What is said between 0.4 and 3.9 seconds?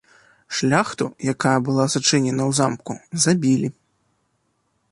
Шляхту, якая была зачыненая ў замку, забілі.